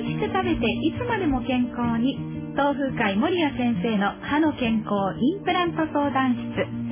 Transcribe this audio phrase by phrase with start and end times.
[0.00, 2.16] 味しく食べていつまでも健康に。
[2.50, 6.90] 東風会守谷先生の歯の健康インプラント相談室。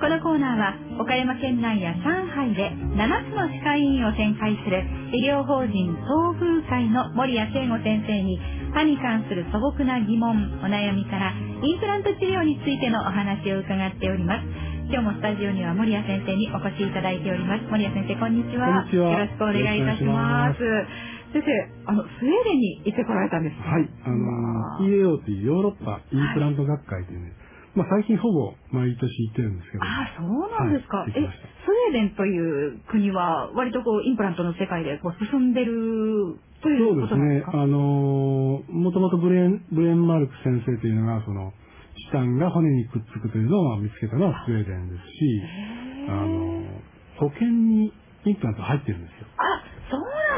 [0.00, 4.80] このコーナーは岡山県内や上海で7つの歯科医院を展開する
[5.12, 8.40] 医療法人東風会の守谷健吾先生に
[8.72, 10.32] 歯に関する素朴な疑問
[10.64, 14.70] お悩みからインプラント治療についてのお話を伺っております。
[14.88, 17.68] 今日もスタジオには守谷先生にお越しいただいております。
[17.68, 18.72] 守谷先生こんにちは。
[18.72, 19.10] こんにちは。
[19.12, 21.50] よろしくお願いいたします先生
[21.86, 23.56] あのスウェーデンに行ってこられたんです。
[23.56, 23.88] ねはい。
[24.04, 27.32] あの、EAO というヨーロッパインプラント学会というね、
[27.74, 31.22] まあ最近ほぼ毎年行ってるんですけど、あそうなんですか、えはい。
[31.22, 31.46] 行きました。
[31.46, 37.44] スウェーデンという国は割とこうインプラントの世界でこう進んでるというそうですね。
[37.46, 41.52] あの、もともとブレン、ブレンマルク先生というのが、その、
[41.96, 45.42] チタンが骨にくっつくというのをまあ見つけたのはスウェーデンですし、
[46.08, 46.64] あの、
[47.16, 47.92] 保険に
[48.24, 49.26] インプラント入ってるんですよ。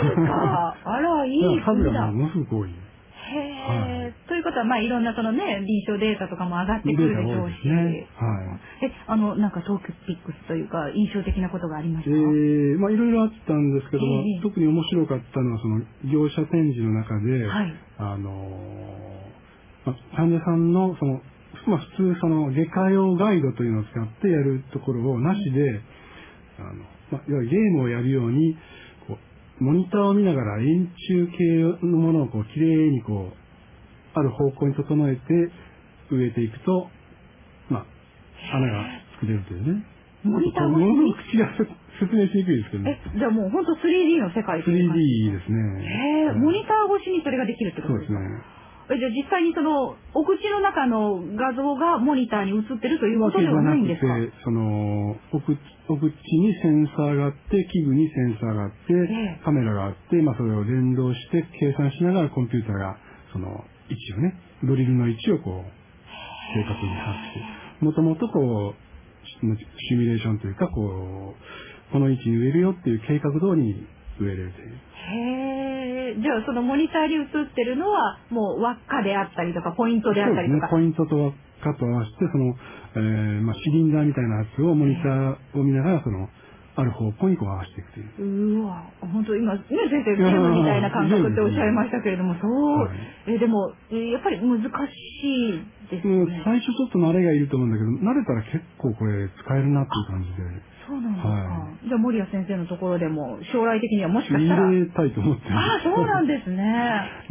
[0.02, 0.76] ですか。
[0.84, 1.92] あらいい国だ。
[1.92, 2.70] がものすごく多い。
[2.70, 12.10] へえ、ということはまあいろんなそのね臨床データとかも上がってくるでしょうし、ねはえあのなんかトークピックスというか印象的なことがありました？
[12.10, 14.42] えー、まあいろいろあったんですけども、ええ。
[14.42, 15.80] 特に面白かったのはその
[16.12, 17.74] 業者展示の中で、はい。
[17.98, 21.22] あのーまあ、患者さんのその、
[21.66, 25.80] まあ普通その外科用ガイドというのを使ってやるところをなしで、
[26.58, 28.56] あの、まあ、いわゆるゲームをやるように、
[29.62, 35.22] モニターを見ながら円柱形のものをこう、きれいにこう、ある方向に整えて
[36.10, 36.90] 植えていくと、
[37.70, 37.86] まあ、
[38.50, 39.86] 花が作れるというね。
[40.24, 43.00] モニターもの越しすごく口が説明しにくいですけどえね。
[43.18, 45.58] じゃあもう本当 3D の世界というか？3D ですね。
[45.82, 48.12] へえモニター越しにそれができるってことでか？
[48.12, 48.61] そうですすね。
[48.90, 54.14] えじゃあ実際にそのお口の中の画像がモニターに映ってるということではないんですか？
[54.44, 55.56] その、お口、
[55.88, 59.40] お口にセンサーがあって、器具にセンサーがあって、ええ。
[59.44, 62.96] カメラがあって、まあそれを連動して計算しながらコンピューターが、
[63.32, 64.34] その、位置をね、
[64.64, 65.64] ドリルの位置をこう、
[66.54, 69.34] 正確に把握して、もともとこう、シ
[69.88, 73.86] シミュレーションというか、こう、この位置に植えるよっていう計画通りに
[74.20, 74.72] 植えれるという。
[74.72, 75.51] へ
[76.12, 80.66] えじゃあそのモニターに映ってるのはもう輪っかであったりとかポイントであったりとか。
[80.66, 80.70] ね。
[80.70, 82.54] ポイントとカと合わせて、その、
[82.96, 86.28] えーまあ、シリンダーみたいなやつをモニターを見ながら、その、
[86.74, 88.64] ある方向にこう合わせていくという。
[88.64, 96.40] うわ、本当今ね先生ゲームみたいな感覚っておっしゃいましたけれども、そう、はいえでもえーやっぱり難しいですうんね。
[96.44, 100.42] 最初ちょっと慣れがいると思うんだけど、慣れたら結構これ使えるなっていう感じで、
[100.86, 101.28] そうなんですか。
[101.28, 104.66] はじゃあ森谷先生のところでも将来的にはもしかしたら。
[104.68, 106.62] 入れたいと思ってるああ、そうなんですね。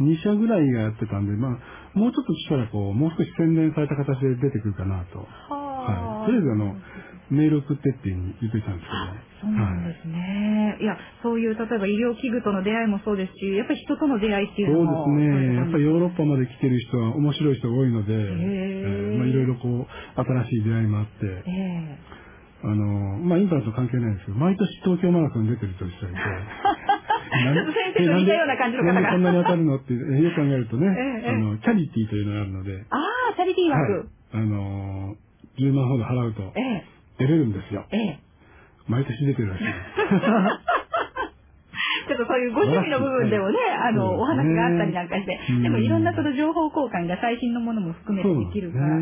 [0.00, 5.26] 2社ぐらいがやってたんで、まあ、もうちょっとしたらこう、もう少し洗練された形で出てくるかなと。
[5.48, 6.26] ははい。
[6.26, 6.76] とりあえずあの、
[7.30, 9.32] メール送ってっていうに言っていたんですけど。
[9.42, 10.78] そうなんですね。
[10.80, 15.04] い、や、そういう、例えば医療器具との出会いもそうですし、やっぱり人との出会いっていうのも。
[15.04, 15.56] そうですね。
[15.56, 22.21] やっぱりヨーロッッパまで来てる人は面白い人が多いので、えーまあいろいろこう、新しい出会いもあって、ええ
[22.64, 29.10] あの、まあインパラント関係ないんですけど、毎年東京マラソンに出てる人がいて、ちょっと先生と似たような感じの方が。
[29.10, 29.76] こんなに当たるの？
[29.76, 30.86] って、えよく考えるとね、
[31.26, 32.96] ええあの、キャリティというのがあるので、あ
[33.32, 33.82] あ、チャリティーはい。
[33.82, 34.08] 枠。。
[34.34, 35.16] あの、
[35.58, 36.84] 10万ほど払うとええ。
[37.18, 37.84] 出れるんですよ。
[37.90, 38.18] ええ。
[38.88, 39.64] 毎年出てるらしい。
[39.64, 39.76] です。
[42.08, 45.62] ちょっとそういうご趣味の部分でもね、あの、お話があったりなんかして、うん。
[45.62, 48.98] でもいろんなその情報交換が最新のものも含めてできるから、いや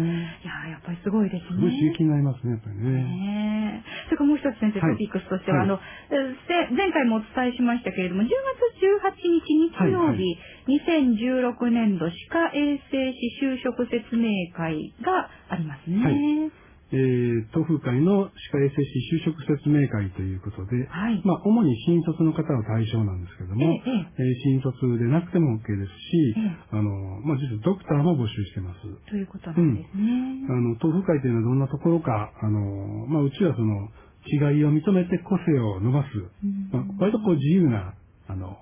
[0.69, 1.94] ーやっぱりすごいですすごい刺ね。
[1.97, 2.91] 激になりますね、やっぱりね。
[2.92, 3.40] ねえ
[4.10, 4.98] それからもう一つ先生、はい。
[4.98, 5.71] トピックスとしては、はい。
[5.71, 5.78] あの、
[6.75, 8.34] 前回もお伝えしましたけれども、10月
[9.06, 10.34] 18日日曜日、
[10.66, 16.03] 2016年度歯科衛生士就職説明会がありますね。
[16.03, 16.59] はい
[16.91, 18.91] えー、東風会の歯科衛生士
[19.23, 21.23] 就職説明会ということで、はい。
[21.25, 26.78] まあ、主に新卒の方が対象なんですけども、えええー新卒でなくても OK ですし、ええ。
[26.78, 26.91] あの、
[27.23, 28.83] まあ、実はドクターも募集してます。
[29.06, 30.51] ということなんですね。
[30.51, 33.89] あの、東風会というのはどんなところか、あの、まあ、うちはその、
[34.27, 36.71] 違いを認めて個性を伸ばす、うん。
[36.72, 37.95] まあ、割とこう自由な、
[38.27, 38.59] あの、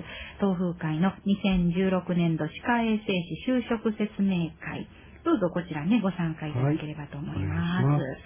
[0.40, 4.86] 東風会の2016年度歯科衛生士就職説明会。
[5.24, 7.86] どうぞこちらね、ご参加いただければと思います。
[7.86, 8.20] はいお願いし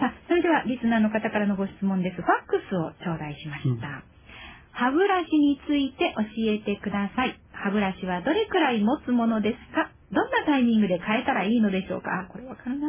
[0.00, 2.16] さあ、それではリスナーの方からのご質問です。
[2.16, 4.02] ファックスを頂戴しました。
[4.72, 7.38] 歯ブラシについて教えてください。
[7.52, 9.91] 歯ブラシはどれくらい持つものですか？
[10.42, 12.26] なタイミングで変えたらいいのでしょうか？
[12.26, 12.88] あこれわかるな。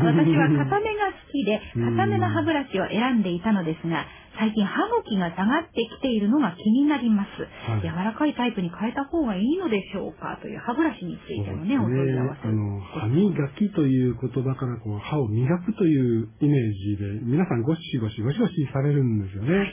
[0.00, 4.04] 私は固めが好きで、 固めの歯ブラシを選んでいたのですが、
[4.38, 7.48] 最近歯茎が下がってきているのが気になります。
[7.70, 7.80] はい。
[7.80, 10.38] 柔らかいタイプに変えた方がいいのでしょうか？
[10.42, 12.48] という歯ブラシについてもね、おそうです問い合わせ。
[12.48, 19.72] あの、歯磨きという言葉からこう歯を磨くというイメージで、皆さんゴシゴシゴシゴシされるんですよね。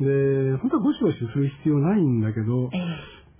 [0.00, 2.78] で、本当はゴシゴシする必要ないんだけど、え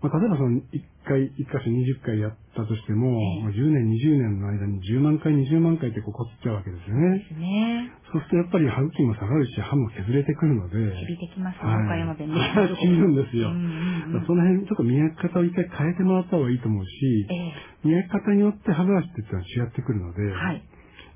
[0.07, 0.63] まあ、例えばその1
[1.07, 7.25] 回、1箇所20回やったとしても、ええまあ10年、20年の間に10万回、20万回ってこうこすっちゃうわけですよえでね。
[7.29, 7.91] すね。
[8.13, 12.35] そうするとやっぱり歯茎も下がるし、歯も削れてくるので、響いてきますね、はい岡山弁で。
[12.35, 20.63] 染みるんですようんうんうんその辺ちょっと磨き方を一回変えてもらった方がいいと思うし、え磨き方によって歯ブラシっていうのは違ってくるので、えはい。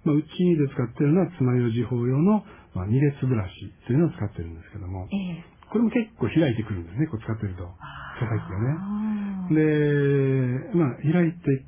[0.05, 0.27] まあ、うち
[0.57, 2.43] で使ってるのは爪楊枝法用の、
[2.75, 7.71] まあ、二列ブラシというのを使ってるんですけども、ええこれも結構開いてくるんですね、こう使ってると。
[8.19, 9.55] 手先がね。
[9.55, 11.65] で、まあ、開いて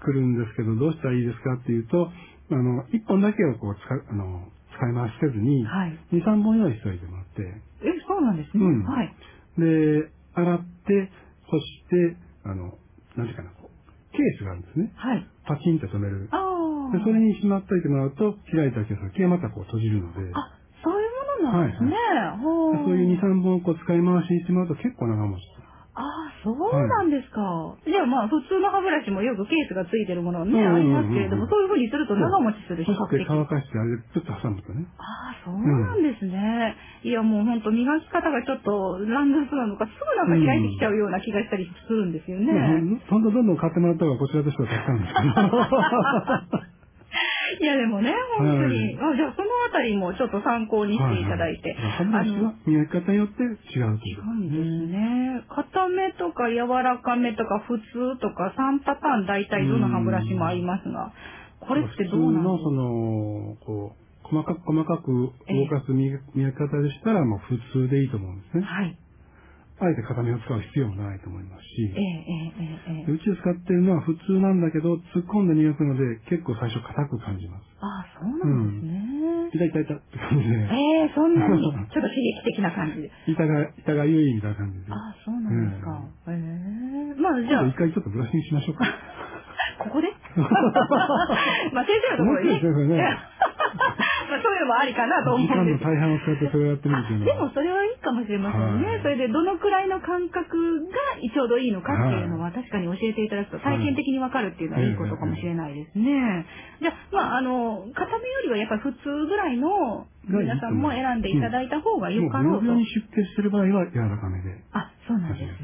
[0.00, 2.08] くるんですけど、どうしたらいいですかっていうと、
[2.50, 5.98] あの、一本だけをこう使う、あの、使い回しせずに、はい。
[6.12, 7.42] 二、三本用意しておいてもらって、
[7.84, 8.64] え、そうなんですね。
[8.64, 9.14] うんはい。
[9.58, 11.10] で、洗って、
[11.48, 12.76] そして、あの、
[13.16, 14.92] なんていうかな、こう、ケースがあるんですね。
[14.96, 15.26] はい。
[15.46, 16.28] パチンと止める。
[16.32, 16.96] ああ。
[16.96, 20.52] でそれにしまっといてもらうと、開いたケースがまたこう閉じるので、あ、
[21.44, 21.96] なんですね。
[22.40, 25.64] ほうそういう2、3本こう使い回しにしてもらうと結構長持ちする。
[25.94, 27.38] ああ、そうなんですか。
[27.86, 34.90] じゃあまあ、普通の歯ブラシもよくケースがついてるものね、うんありますけれども、そういうふうにすると長持ちする、して乾かしてあれでちょっと挟むとね。
[34.98, 36.74] ああ、そうなんですね。
[37.06, 42.50] いや、もう本当磨き方がちょっと乱雑なのか、すぐなんか開いてきちゃうような気がしたりするんですよね。
[42.50, 46.66] ね、ほんとどんどん買ってもらった方がこちらとしては助かるんですけど。
[47.60, 51.74] いや、でもね、本当に、あじゃあそのあたりもちょっと参考にしていただいて。
[51.74, 55.44] はいはい歯ブラシは磨き方によって違うと違いううんですね。
[55.48, 61.12] 固めとか柔らかめとか普通とか3パターン大体どの歯ブラシもありますが、
[61.60, 65.30] これってどうなんです普通のその、こう、細かく細かく動
[65.68, 68.64] かす磨磨き方でしたら、もう普通でいいと思うんですね。
[68.64, 68.96] はい。
[69.84, 77.64] あえて片を使う必要もないと思いますし、えええ、使ってるのは普通なんだけど、突っ込んで磨くので、結構最初硬く感じます。
[77.84, 78.96] ああ、そうなんですね。
[78.96, 80.56] うん、痛い痛い痛って感じで。
[80.56, 83.10] えそんなに、 ちょっと刺激的な感じで。
[83.28, 84.92] 痛が、痛がゆいみたいな感じで。
[84.92, 86.00] ああ、そうなんですか。
[86.28, 87.66] ええまあじゃあ。
[87.66, 88.84] 一回ちょっとブラッシングしましょうか。
[89.78, 90.08] ここで？
[91.74, 92.66] まあ先生のところに、そ
[94.50, 95.78] ういうのもありかなと思うんです。
[95.78, 97.34] 時間の大半を使ってそれをやってみるいうのは。
[97.34, 98.86] でもそれはかもしれませんね。
[98.86, 106.46] はいそれでどのくらいの感覚がちょうどいいのかっていうのは確かに教えていただくと体験的にわかるっていうのはいいことかもしれないですね。
[106.80, 112.80] じゃあ、まああの、固めよりはやっぱり普通ぐらいの皆さんも選んでいただいた方がよかろうともう病。
[112.80, 114.56] に出血してる場合は柔らかめで。
[114.72, 115.63] あ、そうなんです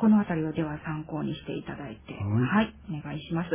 [0.00, 2.16] このあたりはでは参考にしていただいて。
[2.16, 2.74] はいはい。
[2.88, 3.50] お願いします。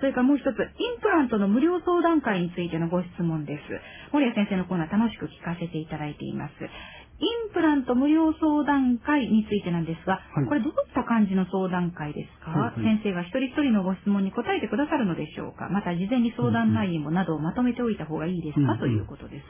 [0.00, 3.62] それからもう一つ、インプラントの無料相談会についてのご質問です。
[4.12, 6.52] 森谷先生のコーナー楽しく聞かせていただいています。
[7.14, 15.68] インプラント無料相談会についてなんですが、はいこれどういった感じの相談会ですか、はいはい先生が一人一人のご質問に答えてくださるのでしょうか？
[15.70, 19.44] また事前に相談内容などをまとめておいた方がいいですか、うんうんということです。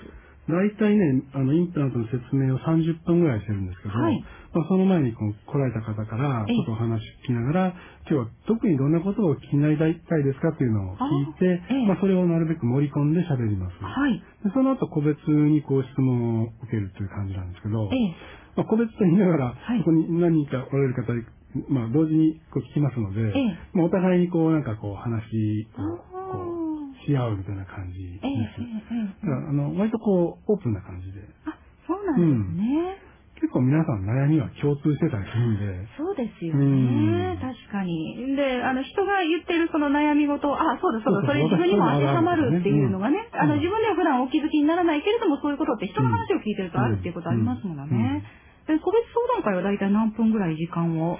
[0.49, 4.25] 大体ね、あの、インプラントの説明を30分ぐらいしてるんですけど、はい
[4.55, 7.75] まあ、その前にこう来られた方から、ええちょっとお話聞きながら、
[8.07, 13.83] 今日は特にどんなことをお聞きになりたいですかっていうのを聞いて、あええまあ、それをなるべく盛り込んで喋ります。
[13.83, 14.23] はい。
[14.45, 18.15] でその後個別にこう質問を受けるという感じなんですけど、ええ。
[18.57, 21.11] まあ、個別と言いながら、はいそこに何人かおられる方、
[21.69, 25.99] まあ、同時にこう聞きますので、ええまあ、お互いにこうなんかこう話を
[26.31, 29.34] こうし合うみたいな感じです。
[29.49, 32.97] あの割とこうオープンな感じで、あ、そうなんですね。
[33.35, 37.35] 結構皆さん悩みは共通してたりするんで、そうですようん。
[37.35, 37.37] ね。
[37.43, 38.17] 確かに。
[38.37, 48.23] で、あの、人が言ってるその悩み事を、あ、そうだそうだ、それ自分にも当てはまるっていうのがね、うんあの、自分では普段お気づきにならないけれども、そういうことって人の話を聞いてるとあるっていうことありますものね。
[48.67, 51.19] で個別相談会は大体何分ぐらい時間を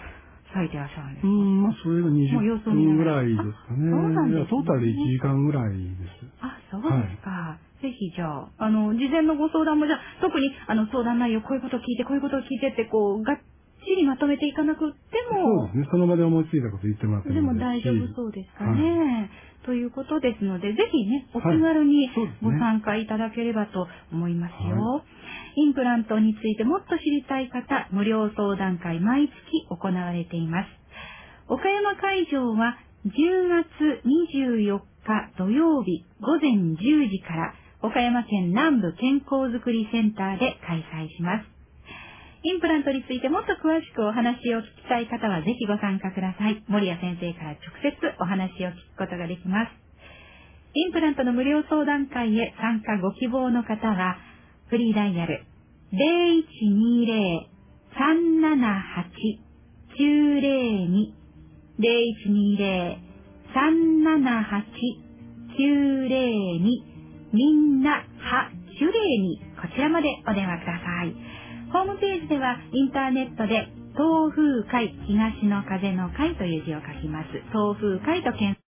[0.55, 1.29] 割いてらっしゃるんですか？
[1.29, 3.23] うん、まあそれがもう様子20を見ながら。
[3.27, 3.91] 分ぐらいですかね。
[3.91, 4.39] あそうなんですね。
[4.39, 6.25] いやトータルで1時間ぐらいです。
[6.41, 7.59] あ、そうですか。
[7.85, 13.45] ぜひじゃあ、あの、事前のご相談もじゃあ、特に、あの、相談内容、こういうことを聞いて、こういうことを聞いてって、こう、がっち
[13.85, 15.89] ちりまとめていかなくっても、そうですね。
[15.93, 19.31] その場で思いついたこと言ってもらってもでも大丈夫そうですかね。
[19.65, 22.09] ということですので、ぜひね、お気軽に
[22.43, 24.81] ご参加いただければと思いますよ。
[24.81, 25.05] は
[25.57, 29.35] インプラントについてもっと知りたい方、無料相談会毎月
[29.69, 30.69] 行われています。
[31.47, 32.77] 岡山会場は
[33.07, 33.13] 10
[33.49, 41.45] 月24日土曜日午前10時から岡山県南部健康づくりセンターで開催します。
[42.41, 46.65] インプラントについてもっと詳しくお話を聞きたい方はぜひご参加ください。
[46.67, 49.73] 森谷先生から直接お話を聞くことができます。
[50.73, 54.17] インプラントの無料相談会へ参加ご希望の方は、
[54.69, 55.45] フリーダイヤル
[59.93, 61.13] 0120-378-902
[65.61, 66.94] 0120-378-902
[67.35, 71.15] みんなはシュレにこちらまでお電話ください。
[71.73, 77.31] ホームページではインターネットで東風会東の風の会という字を書きます。
[77.53, 78.64] 東風会と検索